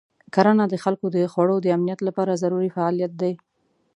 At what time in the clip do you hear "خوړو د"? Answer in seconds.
1.31-1.67